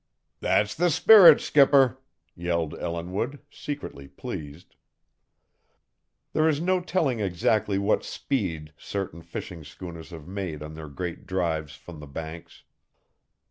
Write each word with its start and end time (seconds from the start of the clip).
"That's 0.39 0.73
the 0.73 0.89
spirit, 0.89 1.39
skipper!" 1.41 1.99
yelled 2.35 2.73
Ellinwood, 2.73 3.37
secretly 3.51 4.07
pleased. 4.07 4.75
There 6.33 6.49
is 6.49 6.59
no 6.59 6.79
telling 6.79 7.19
exactly 7.19 7.77
what 7.77 8.03
speed 8.03 8.73
certain 8.79 9.21
fishing 9.21 9.63
schooners 9.63 10.09
have 10.09 10.27
made 10.27 10.63
on 10.63 10.73
their 10.73 10.89
great 10.89 11.27
drives 11.27 11.75
from 11.75 11.99
the 11.99 12.07
Banks. 12.07 12.63